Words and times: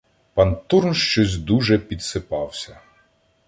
Пан 0.33 0.55
Турн 0.65 0.93
щось 0.93 1.37
дуже 1.37 1.77
підсипався 1.79 2.79